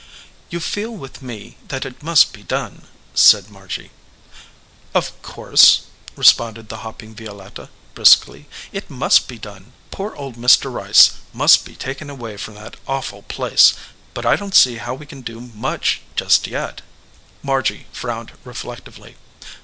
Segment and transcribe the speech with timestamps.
[0.49, 3.91] "You feel with me that it must be done," said Margy.
[4.95, 5.81] "Of course,"
[6.15, 9.73] responded the hopping Violetta, briskly, "it must be done.
[9.91, 10.73] Poor old Mr.
[10.73, 13.21] Rice must 32 THE OLD MAN OF THE FIELD be taken away from that awful
[13.21, 13.73] place.
[14.15, 16.81] But I don t see how we can do much just yet."
[17.43, 19.17] Margy frowned reflectively.